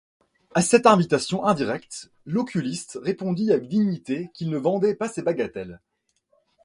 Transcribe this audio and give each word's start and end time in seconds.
À 0.55 0.63
cette 0.63 0.87
invitation 0.87 1.45
indirecte, 1.45 2.09
l’oculiste 2.25 2.97
répondit 3.03 3.51
avec 3.53 3.67
dignité 3.69 4.31
qu'il 4.33 4.49
ne 4.49 4.57
vendait 4.57 4.95
pas 4.95 5.07
ces 5.09 5.21
bagatelles. 5.21 5.79